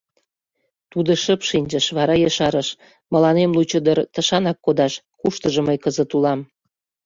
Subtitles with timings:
[0.91, 2.69] —Тудо шып шинчыш, вара ешарыш:—
[3.11, 6.39] Мыланем лучо дыр тышанак кодаш, куштыжо мый кызыт улам...